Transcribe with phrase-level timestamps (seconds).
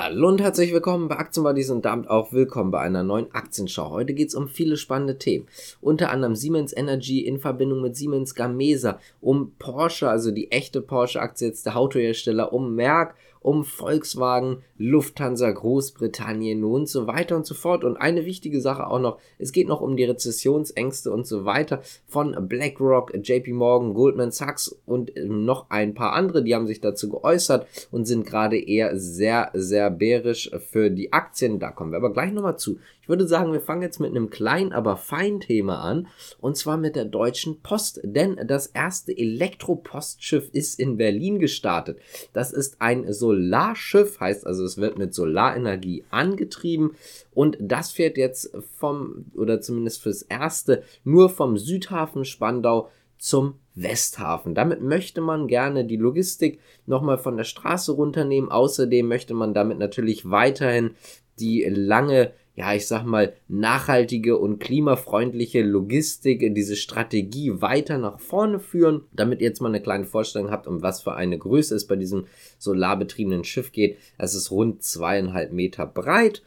[0.00, 3.90] Hallo und herzlich willkommen bei Aktienbuddies und damit auch willkommen bei einer neuen Aktienschau.
[3.90, 5.48] Heute geht es um viele spannende Themen.
[5.80, 11.48] Unter anderem Siemens Energy in Verbindung mit Siemens Gamesa, um Porsche, also die echte Porsche-Aktie
[11.48, 13.16] jetzt der Autohersteller, um Merck,
[13.48, 17.82] um Volkswagen, Lufthansa, Großbritannien und so weiter und so fort.
[17.82, 21.80] Und eine wichtige Sache auch noch, es geht noch um die Rezessionsängste und so weiter
[22.06, 27.08] von BlackRock, JP Morgan, Goldman Sachs und noch ein paar andere, die haben sich dazu
[27.08, 31.58] geäußert und sind gerade eher sehr, sehr bärisch für die Aktien.
[31.58, 32.76] Da kommen wir aber gleich nochmal zu.
[33.08, 36.08] Ich würde sagen, wir fangen jetzt mit einem kleinen, aber feinen Thema an.
[36.42, 38.02] Und zwar mit der Deutschen Post.
[38.04, 42.00] Denn das erste Elektropostschiff ist in Berlin gestartet.
[42.34, 46.96] Das ist ein Solarschiff, heißt also, es wird mit Solarenergie angetrieben.
[47.32, 54.54] Und das fährt jetzt vom, oder zumindest fürs erste, nur vom Südhafen Spandau zum Westhafen.
[54.54, 58.50] Damit möchte man gerne die Logistik nochmal von der Straße runternehmen.
[58.50, 60.90] Außerdem möchte man damit natürlich weiterhin
[61.38, 68.58] die lange ja, ich sag mal, nachhaltige und klimafreundliche Logistik, diese Strategie weiter nach vorne
[68.58, 71.86] führen, damit ihr jetzt mal eine kleine Vorstellung habt, um was für eine Größe es
[71.86, 72.26] bei diesem
[72.58, 73.96] solarbetriebenen Schiff geht.
[74.18, 76.42] Es ist rund zweieinhalb Meter breit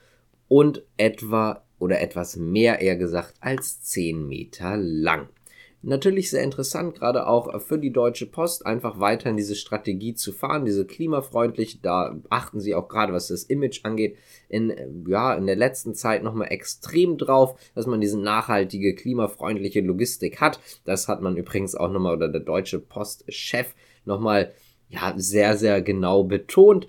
[0.50, 5.30] und etwa oder etwas mehr eher gesagt als zehn Meter lang.
[5.84, 10.64] Natürlich sehr interessant, gerade auch für die Deutsche Post, einfach weiterhin diese Strategie zu fahren,
[10.64, 11.82] diese klimafreundlich.
[11.82, 14.16] Da achten sie auch gerade, was das Image angeht,
[14.48, 14.72] in,
[15.08, 20.60] ja, in der letzten Zeit nochmal extrem drauf, dass man diese nachhaltige, klimafreundliche Logistik hat.
[20.86, 23.74] Das hat man übrigens auch nochmal, oder der Deutsche Post-Chef
[24.06, 24.54] nochmal
[24.90, 26.88] ja, sehr, sehr genau betont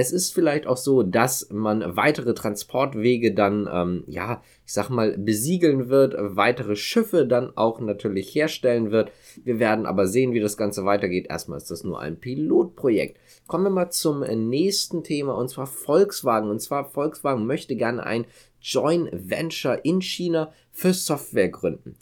[0.00, 5.16] es ist vielleicht auch so, dass man weitere Transportwege dann, ähm, ja, ich sag mal,
[5.18, 9.12] besiegeln wird, weitere Schiffe dann auch natürlich herstellen wird.
[9.44, 11.26] Wir werden aber sehen, wie das Ganze weitergeht.
[11.28, 13.18] Erstmal ist das nur ein Pilotprojekt.
[13.46, 16.48] Kommen wir mal zum nächsten Thema und zwar Volkswagen.
[16.48, 18.24] Und zwar Volkswagen möchte gerne ein
[18.62, 21.96] Joint Venture in China für Software gründen.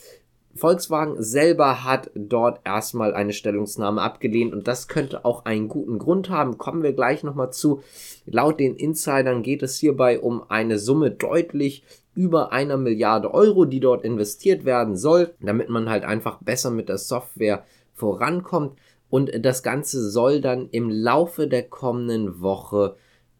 [0.59, 6.29] Volkswagen selber hat dort erstmal eine Stellungnahme abgelehnt und das könnte auch einen guten Grund
[6.29, 6.59] haben.
[6.59, 7.83] Kommen wir gleich nochmal zu.
[8.27, 11.85] Laut den Insidern geht es hierbei um eine Summe deutlich
[12.15, 16.89] über einer Milliarde Euro, die dort investiert werden soll, damit man halt einfach besser mit
[16.89, 18.77] der Software vorankommt.
[19.09, 22.97] Und das Ganze soll dann im Laufe der kommenden Woche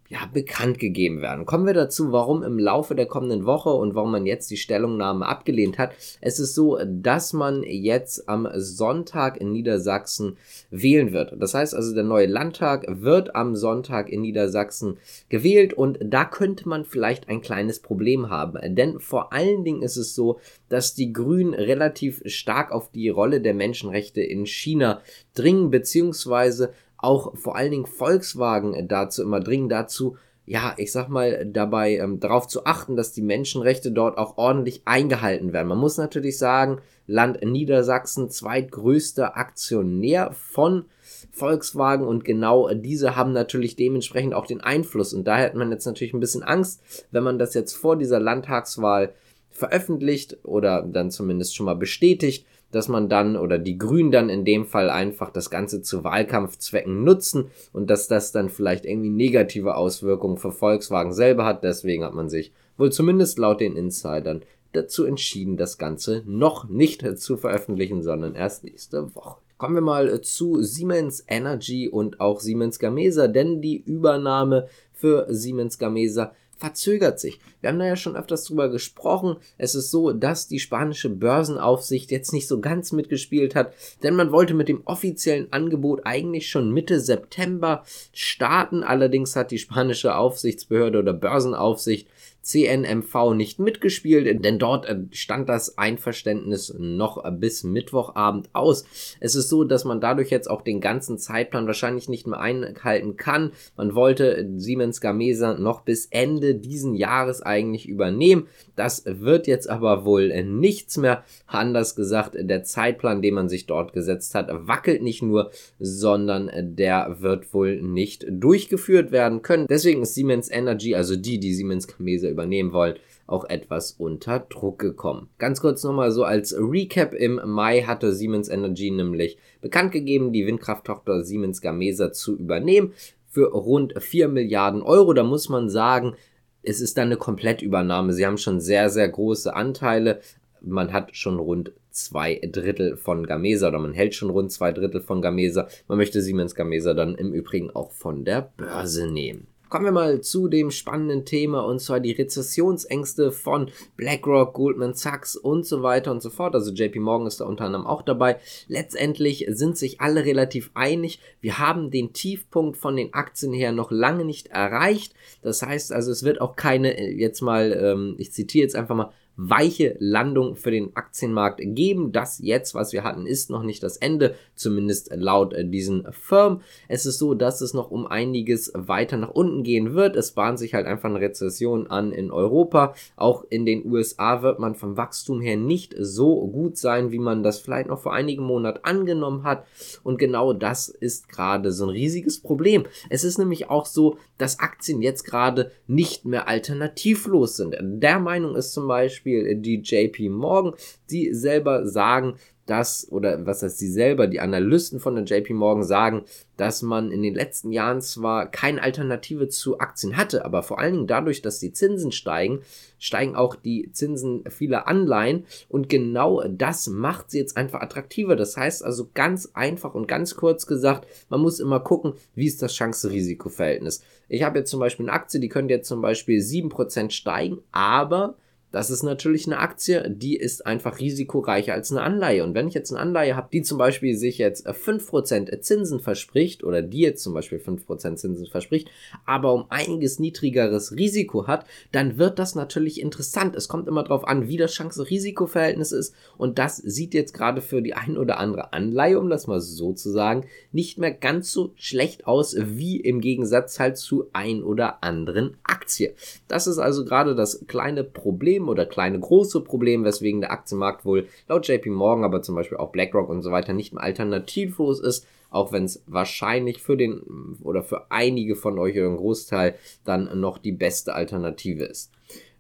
[0.09, 1.45] ja, bekannt gegeben werden.
[1.45, 5.27] Kommen wir dazu, warum im Laufe der kommenden Woche und warum man jetzt die Stellungnahme
[5.27, 5.93] abgelehnt hat.
[6.23, 10.39] Es ist so, dass man jetzt am Sonntag in Niedersachsen
[10.71, 11.35] wählen wird.
[11.39, 14.97] Das heißt also, der neue Landtag wird am Sonntag in Niedersachsen
[15.29, 18.59] gewählt und da könnte man vielleicht ein kleines Problem haben.
[18.75, 20.41] Denn vor allen Dingen ist es so,
[20.71, 25.03] dass die Grünen relativ stark auf die Rolle der Menschenrechte in China
[25.35, 30.17] dringen, beziehungsweise auch vor allen Dingen Volkswagen dazu immer dringen dazu,
[30.49, 34.81] ja, ich sag mal, dabei ähm, darauf zu achten, dass die Menschenrechte dort auch ordentlich
[34.87, 35.69] eingehalten werden.
[35.69, 40.87] Man muss natürlich sagen, Land Niedersachsen, zweitgrößter Aktionär von
[41.31, 45.87] Volkswagen und genau diese haben natürlich dementsprechend auch den Einfluss und da hat man jetzt
[45.87, 49.13] natürlich ein bisschen Angst, wenn man das jetzt vor dieser Landtagswahl
[49.51, 54.45] veröffentlicht oder dann zumindest schon mal bestätigt, dass man dann oder die Grünen dann in
[54.45, 59.75] dem Fall einfach das Ganze zu Wahlkampfzwecken nutzen und dass das dann vielleicht irgendwie negative
[59.75, 61.65] Auswirkungen für Volkswagen selber hat.
[61.65, 64.43] Deswegen hat man sich wohl zumindest laut den Insidern
[64.73, 69.41] dazu entschieden, das Ganze noch nicht zu veröffentlichen, sondern erst nächste Woche.
[69.57, 75.79] Kommen wir mal zu Siemens Energy und auch Siemens Gamesa, denn die Übernahme für Siemens
[75.79, 77.39] Gamesa verzögert sich.
[77.61, 79.37] Wir haben da ja schon öfters drüber gesprochen.
[79.57, 84.33] Es ist so, dass die spanische Börsenaufsicht jetzt nicht so ganz mitgespielt hat, denn man
[84.33, 88.83] wollte mit dem offiziellen Angebot eigentlich schon Mitte September starten.
[88.83, 92.09] Allerdings hat die spanische Aufsichtsbehörde oder Börsenaufsicht
[92.49, 98.85] CNMV nicht mitgespielt, denn dort äh, stand das Einverständnis noch bis Mittwochabend aus.
[99.21, 103.17] Es ist so, dass man dadurch jetzt auch den ganzen Zeitplan wahrscheinlich nicht mehr einhalten
[103.17, 103.53] kann.
[103.77, 108.47] Man wollte Siemens Gamesa noch bis Ende diesen Jahres eigentlich übernehmen.
[108.77, 111.25] Das wird jetzt aber wohl nichts mehr.
[111.47, 117.17] Anders gesagt, der Zeitplan, den man sich dort gesetzt hat, wackelt nicht nur, sondern der
[117.21, 119.67] wird wohl nicht durchgeführt werden können.
[119.69, 122.97] Deswegen ist Siemens Energy, also die, die Siemens Gamesa übernehmen wollen,
[123.27, 125.29] auch etwas unter Druck gekommen.
[125.39, 127.15] Ganz kurz nochmal so als Recap.
[127.15, 132.93] Im Mai hatte Siemens Energy nämlich bekannt gegeben, die Windkrafttochter Siemens Gamesa zu übernehmen
[133.29, 135.13] für rund 4 Milliarden Euro.
[135.13, 136.15] Da muss man sagen,
[136.63, 138.13] es ist dann eine Komplettübernahme.
[138.13, 140.21] Sie haben schon sehr, sehr große Anteile.
[140.61, 145.01] Man hat schon rund zwei Drittel von Gamesa oder man hält schon rund zwei Drittel
[145.01, 145.69] von Gamesa.
[145.89, 149.49] Man möchte Siemens Gamesa dann im Übrigen auch von der Börse nehmen.
[149.69, 155.37] Kommen wir mal zu dem spannenden Thema und zwar die Rezessionsängste von BlackRock, Goldman Sachs
[155.37, 156.55] und so weiter und so fort.
[156.55, 158.39] Also JP Morgan ist da unter anderem auch dabei.
[158.69, 161.21] Letztendlich sind sich alle relativ einig.
[161.43, 165.13] Wir haben den Tiefpunkt von den Aktien her noch lange nicht erreicht.
[165.43, 168.97] Das heißt also, es wird auch keine, äh, jetzt mal, ähm, ich zitiere jetzt einfach
[168.97, 172.11] mal, weiche Landung für den Aktienmarkt geben.
[172.11, 176.61] Das jetzt, was wir hatten, ist noch nicht das Ende, zumindest laut äh, diesen Firmen.
[176.89, 180.17] Es ist so, dass es noch um einiges weiter nach unten gehen wird.
[180.17, 182.95] Es bahnt sich halt einfach eine Rezession an in Europa.
[183.15, 187.45] Auch in den USA wird man vom Wachstum her nicht so gut sein, wie man
[187.45, 189.65] das vielleicht noch vor einigen Monaten angenommen hat.
[190.03, 192.87] Und genau das ist gerade so ein riesiges Problem.
[193.09, 197.77] Es ist nämlich auch so, dass Aktien jetzt gerade nicht mehr alternativlos sind.
[197.81, 200.75] Der Meinung ist zum Beispiel, Beispiel die JP Morgan,
[201.11, 202.35] die selber sagen,
[202.69, 206.25] dass, oder was heißt sie selber, die Analysten von der JP Morgan sagen,
[206.59, 210.93] dass man in den letzten Jahren zwar keine Alternative zu Aktien hatte, aber vor allen
[210.93, 212.61] Dingen dadurch, dass die Zinsen steigen,
[212.99, 218.37] steigen auch die Zinsen vieler Anleihen und genau das macht sie jetzt einfach attraktiver.
[218.37, 222.61] Das heißt also ganz einfach und ganz kurz gesagt, man muss immer gucken, wie ist
[222.61, 224.03] das Chance-Risiko-Verhältnis.
[224.29, 228.37] Ich habe jetzt zum Beispiel eine Aktie, die könnte jetzt zum Beispiel 7% steigen, aber
[228.71, 232.45] das ist natürlich eine Aktie, die ist einfach risikoreicher als eine Anleihe.
[232.45, 236.65] Und wenn ich jetzt eine Anleihe habe, die zum Beispiel sich jetzt 5% Zinsen verspricht
[236.65, 238.89] oder die jetzt zum Beispiel 5% Zinsen verspricht,
[239.25, 243.57] aber um einiges niedrigeres Risiko hat, dann wird das natürlich interessant.
[243.57, 246.15] Es kommt immer darauf an, wie das Chance-Risiko-Verhältnis ist.
[246.37, 249.95] Und das sieht jetzt gerade für die ein oder andere Anleihe, um das mal so
[249.95, 255.03] zu sagen, nicht mehr ganz so schlecht aus wie im Gegensatz halt zu ein oder
[255.03, 256.15] anderen Aktie.
[256.49, 261.05] Das ist also gerade das kleine Problem Problem oder kleine große Problem, weswegen der Aktienmarkt
[261.05, 265.01] wohl laut JP Morgan, aber zum Beispiel auch BlackRock und so weiter nicht mehr alternativlos
[265.01, 269.77] ist, auch wenn es wahrscheinlich für den oder für einige von euch oder einen Großteil
[270.05, 272.11] dann noch die beste Alternative ist.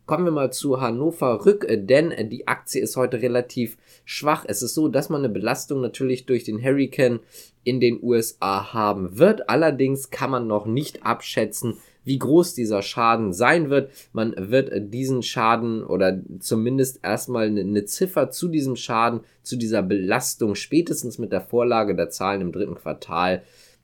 [0.06, 4.46] Kommen wir mal zu Hannover Rück, denn die Aktie ist heute relativ schwach.
[4.48, 7.20] Es ist so, dass man eine Belastung natürlich durch den Hurricane
[7.62, 9.50] in den USA haben wird.
[9.50, 11.76] Allerdings kann man noch nicht abschätzen,
[12.08, 13.92] wie groß dieser Schaden sein wird.
[14.12, 20.56] Man wird diesen Schaden oder zumindest erstmal eine Ziffer zu diesem Schaden, zu dieser Belastung
[20.56, 23.42] spätestens mit der Vorlage der Zahlen im dritten Quartal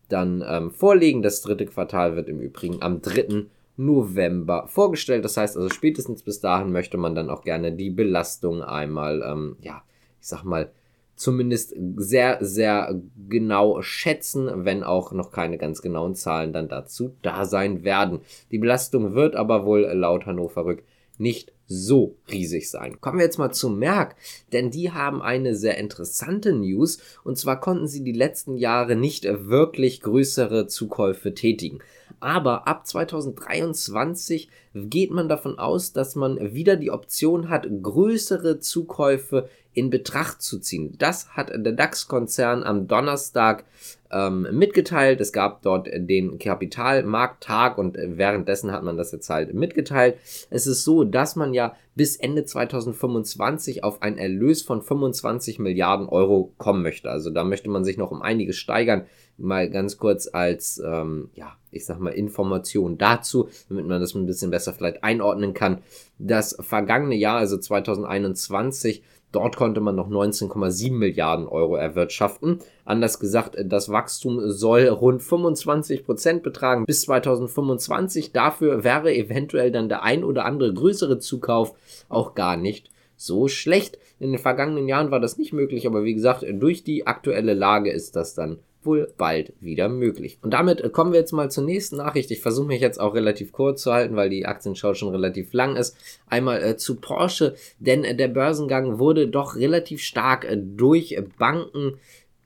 [0.09, 1.23] dann ähm, vorlegen.
[1.23, 3.47] Das dritte Quartal wird im Übrigen am 3.
[3.77, 5.25] November vorgestellt.
[5.25, 9.57] Das heißt also spätestens bis dahin möchte man dann auch gerne die Belastung einmal, ähm,
[9.61, 9.83] ja,
[10.21, 10.71] ich sag mal,
[11.17, 17.45] zumindest sehr, sehr genau schätzen, wenn auch noch keine ganz genauen Zahlen dann dazu da
[17.45, 18.21] sein werden.
[18.51, 20.83] Die Belastung wird aber wohl laut Hannover Rück
[21.19, 23.01] nicht so riesig sein.
[23.01, 24.17] Kommen wir jetzt mal zu Merck,
[24.53, 29.25] denn die haben eine sehr interessante News und zwar konnten sie die letzten Jahre nicht
[29.25, 31.79] wirklich größere Zukäufe tätigen.
[32.21, 39.49] Aber ab 2023 geht man davon aus, dass man wieder die Option hat, größere Zukäufe
[39.73, 40.97] in Betracht zu ziehen.
[40.99, 43.65] Das hat der DAX-Konzern am Donnerstag
[44.11, 45.21] ähm, mitgeteilt.
[45.21, 50.17] Es gab dort den Kapitalmarkttag und währenddessen hat man das jetzt halt mitgeteilt.
[50.51, 56.09] Es ist so, dass man ja bis Ende 2025 auf einen Erlös von 25 Milliarden
[56.09, 57.11] Euro kommen möchte.
[57.11, 59.07] Also da möchte man sich noch um einiges steigern.
[59.37, 64.27] Mal ganz kurz als, ähm, ja, ich sag mal, Information dazu, damit man das ein
[64.27, 65.79] bisschen besser vielleicht einordnen kann.
[66.19, 69.03] Das vergangene Jahr, also 2021,
[69.35, 72.61] Dort konnte man noch 19,7 Milliarden Euro erwirtschaften.
[72.85, 78.33] Anders gesagt, das Wachstum soll rund 25 Prozent betragen bis 2025.
[78.33, 81.75] Dafür wäre eventuell dann der ein oder andere größere Zukauf
[82.09, 83.99] auch gar nicht so schlecht.
[84.21, 87.91] In den vergangenen Jahren war das nicht möglich, aber wie gesagt, durch die aktuelle Lage
[87.91, 90.39] ist das dann wohl bald wieder möglich.
[90.43, 92.31] Und damit äh, kommen wir jetzt mal zur nächsten Nachricht.
[92.31, 95.77] Ich versuche mich jetzt auch relativ kurz zu halten, weil die Aktienschau schon relativ lang
[95.77, 95.97] ist.
[96.29, 101.99] Einmal äh, zu Porsche, denn äh, der Börsengang wurde doch relativ stark äh, durch Banken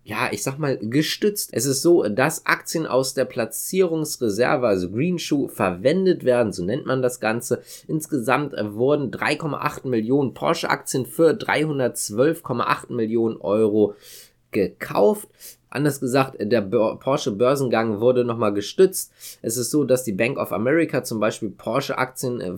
[0.09, 1.51] ja, ich sag mal, gestützt.
[1.53, 6.87] Es ist so, dass Aktien aus der Platzierungsreserve, also Green Shoe, verwendet werden, so nennt
[6.87, 7.61] man das Ganze.
[7.89, 13.97] Insgesamt äh, wurden 3,8 Millionen Porsche-Aktien für 312,8 Millionen Euro
[14.51, 15.29] gekauft.
[15.71, 19.13] Anders gesagt, der Porsche Börsengang wurde nochmal gestützt.
[19.43, 22.57] Es ist so, dass die Bank of America zum Beispiel Porsche Aktien äh,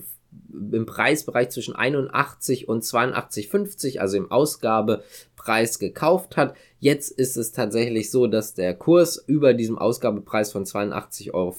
[0.72, 6.54] im Preisbereich zwischen 81 und 82,50, also im Ausgabepreis gekauft hat.
[6.78, 11.54] Jetzt ist es tatsächlich so, dass der Kurs über diesem Ausgabepreis von 82,50 Euro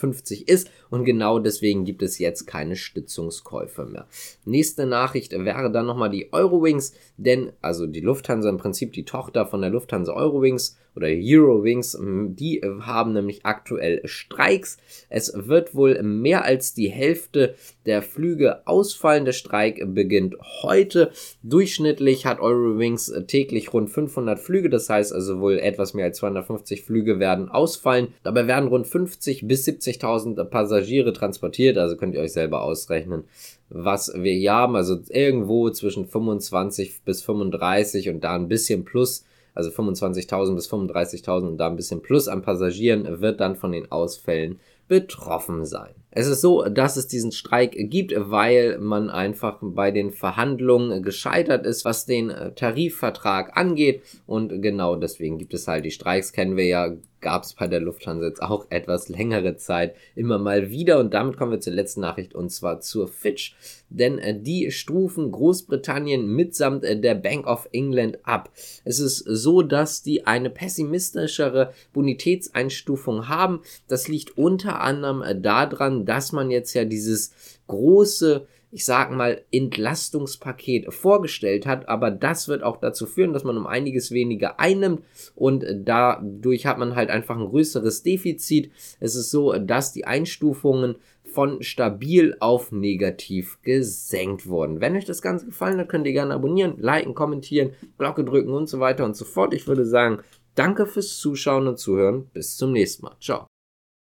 [0.46, 4.08] ist und genau deswegen gibt es jetzt keine Stützungskäufe mehr.
[4.46, 9.46] Nächste Nachricht wäre dann nochmal die Eurowings, denn also die Lufthansa im Prinzip die Tochter
[9.46, 14.78] von der Lufthansa Eurowings oder Eurowings, die haben nämlich aktuell Streiks.
[15.10, 17.56] Es wird wohl mehr als die Hälfte
[17.86, 19.26] der Flüge ausfallen.
[19.26, 21.12] Der Streik beginnt heute.
[21.44, 26.84] Durchschnittlich hat Eurowings täglich rund 500 Flüge, das heißt also wohl etwas mehr als 250
[26.84, 28.10] Flüge werden ausfallen.
[28.24, 33.24] Dabei werden rund 50 bis 70.000 Passagiere transportiert, also könnt ihr euch selber ausrechnen,
[33.70, 34.76] was wir hier haben.
[34.76, 41.48] Also irgendwo zwischen 25 bis 35 und da ein bisschen plus also 25.000 bis 35.000
[41.48, 45.94] und da ein bisschen plus an Passagieren wird dann von den Ausfällen betroffen sein.
[46.10, 51.66] Es ist so, dass es diesen Streik gibt, weil man einfach bei den Verhandlungen gescheitert
[51.66, 54.04] ist, was den äh, Tarifvertrag angeht.
[54.26, 57.80] Und genau deswegen gibt es halt die Streiks, kennen wir ja gab es bei der
[57.80, 61.00] Lufthansa jetzt auch etwas längere Zeit immer mal wieder.
[61.00, 63.56] Und damit kommen wir zur letzten Nachricht und zwar zur Fitch.
[63.90, 68.50] Denn äh, die stufen Großbritannien mitsamt äh, der Bank of England ab.
[68.84, 73.62] Es ist so, dass die eine pessimistischere Bonitätseinstufung haben.
[73.88, 77.32] Das liegt unter anderem äh, daran, dass man jetzt ja dieses
[77.68, 83.58] große ich sag mal, Entlastungspaket vorgestellt hat, aber das wird auch dazu führen, dass man
[83.58, 85.04] um einiges weniger einnimmt
[85.36, 88.72] und dadurch hat man halt einfach ein größeres Defizit.
[89.00, 94.82] Es ist so, dass die Einstufungen von stabil auf negativ gesenkt wurden.
[94.82, 98.68] Wenn euch das Ganze gefallen hat, könnt ihr gerne abonnieren, liken, kommentieren, Glocke drücken und
[98.68, 99.54] so weiter und so fort.
[99.54, 100.20] Ich würde sagen,
[100.56, 102.28] danke fürs Zuschauen und Zuhören.
[102.34, 103.16] Bis zum nächsten Mal.
[103.20, 103.51] Ciao.